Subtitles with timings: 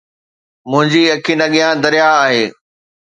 [0.69, 2.45] منهنجي اکين اڳيان درياهه آهي